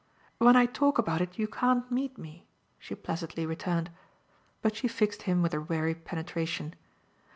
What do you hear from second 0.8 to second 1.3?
about